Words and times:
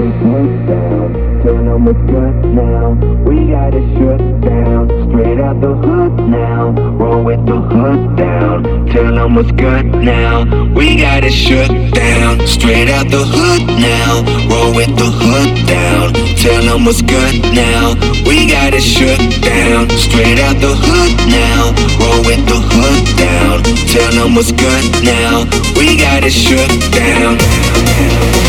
the 0.00 0.66
down. 0.66 1.12
Them 1.44 1.84
what's 1.84 1.98
good 2.10 2.44
now, 2.54 2.92
we 3.24 3.48
got 3.48 3.74
it 3.74 3.84
shut 3.98 4.40
down. 4.40 4.88
Straight 5.10 5.40
out 5.40 5.60
the 5.60 5.74
hood 5.74 6.16
now, 6.28 6.70
roll 6.96 7.22
with 7.24 7.44
the 7.46 7.60
hood 7.60 8.16
down. 8.16 8.86
Tell 8.86 9.14
them 9.14 9.34
what's 9.34 9.52
good 9.52 9.86
now, 9.86 10.44
we 10.74 10.96
got 10.96 11.24
it 11.24 11.32
shut 11.32 11.68
down. 11.92 12.46
Straight 12.46 12.88
out 12.88 13.10
the 13.10 13.24
hood 13.24 13.66
now, 13.66 14.24
roll 14.48 14.74
with 14.74 14.96
the 14.96 15.04
hood 15.04 15.66
down. 15.66 16.14
Tell 16.36 16.62
them 16.62 16.84
what's 16.84 17.02
good 17.02 17.42
now, 17.52 17.94
we 18.24 18.48
got 18.48 18.72
it 18.72 18.82
shut 18.82 19.18
down. 19.42 19.90
Straight 19.90 20.38
out 20.38 20.56
the 20.60 20.74
hood 20.76 21.16
now, 21.28 21.72
roll 22.00 22.24
with 22.24 22.44
the 22.48 22.60
hood 22.72 23.04
down. 23.16 23.62
Tell 23.88 24.12
them 24.12 24.34
what's 24.34 24.52
good 24.52 24.84
now, 25.04 25.44
we 25.76 25.96
got 25.96 26.24
it 26.24 26.32
shut 26.32 26.70
down. 26.92 28.39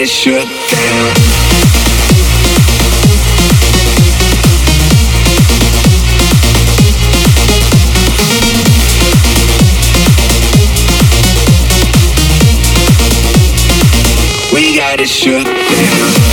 It 0.00 0.08
shut 0.08 0.44
down. 0.44 1.14
We 14.52 14.76
got 14.76 15.00
it 15.00 15.08
shut 15.08 15.44
down. 15.46 16.25